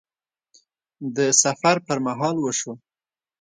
د 1.15 1.17
سفر 1.41 1.75
پر 1.85 1.97
مهال 2.07 2.35
وشو 2.39 2.73